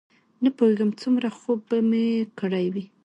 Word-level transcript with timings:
نه 0.43 0.49
پوهېږم 0.57 0.89
څومره 1.01 1.27
خوب 1.37 1.59
به 1.69 1.77
مې 1.89 2.05
کړی 2.39 2.65
وي. 2.73 2.83